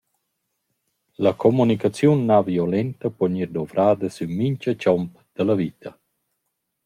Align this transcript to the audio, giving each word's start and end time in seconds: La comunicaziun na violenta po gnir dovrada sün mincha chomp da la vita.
La 1.25 1.33
comunicaziun 1.43 2.23
na 2.31 2.39
violenta 2.47 3.07
po 3.17 3.23
gnir 3.33 3.49
dovrada 3.57 4.07
sün 4.15 4.29
mincha 4.39 4.71
chomp 4.83 5.11
da 5.35 5.41
la 5.49 5.55
vita. 5.61 5.89